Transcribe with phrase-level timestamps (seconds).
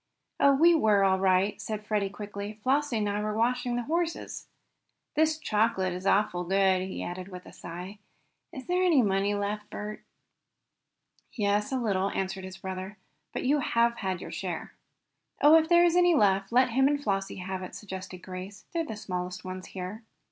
[0.39, 2.59] "Oh, we were all right," said Freddie quickly.
[2.63, 4.47] "Flossie and I were watching the horses.
[5.15, 7.99] This chocolate is awful good!" he added with a sigh.
[8.51, 10.03] "Is there any money left, Bert?"
[11.33, 12.97] "Yes, a little," answered his brother
[13.31, 14.73] "But you have had your share."
[15.39, 18.65] "Oh, if there is any left let him and Flossie have it," suggested Grace.
[18.73, 20.01] "They're the smallest ones here."